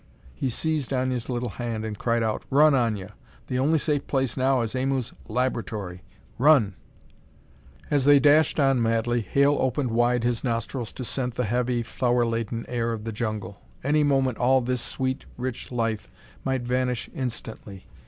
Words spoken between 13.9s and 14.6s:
moment